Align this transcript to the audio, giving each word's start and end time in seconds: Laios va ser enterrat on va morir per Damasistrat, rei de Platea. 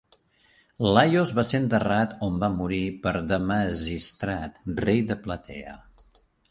Laios 0.95 1.33
va 1.39 1.43
ser 1.49 1.59
enterrat 1.63 2.17
on 2.29 2.41
va 2.45 2.51
morir 2.57 2.81
per 3.05 3.15
Damasistrat, 3.33 4.61
rei 4.85 5.09
de 5.13 5.23
Platea. 5.29 5.81